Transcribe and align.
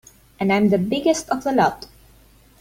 And 0.39 0.51
I'm 0.51 0.69
the 0.69 0.79
biggest 0.79 1.29
of 1.29 1.43
the 1.43 1.51
lot. 1.51 1.85